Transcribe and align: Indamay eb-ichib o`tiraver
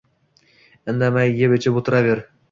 Indamay 0.93 1.35
eb-ichib 1.49 1.77
o`tiraver 1.83 2.25